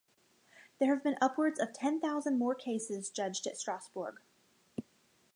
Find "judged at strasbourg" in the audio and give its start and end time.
3.11-4.19